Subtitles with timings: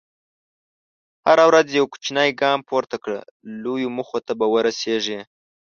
[1.27, 3.19] هره ورځ یو کوچنی ګام پورته کړه،
[3.63, 5.19] لویو موخو ته به ورسېږې.